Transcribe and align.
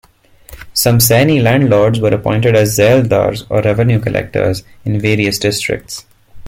Some 0.73 0.97
Saini 0.97 1.43
landlords 1.43 1.99
were 1.99 2.07
also 2.07 2.17
appointed 2.17 2.55
as 2.55 2.75
"zaildars", 2.75 3.45
or 3.51 3.61
revenue-collectors, 3.61 4.63
in 4.83 4.99
various 4.99 5.37
districts. 5.37 6.07